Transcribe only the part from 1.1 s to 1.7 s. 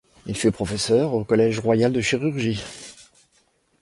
au Collège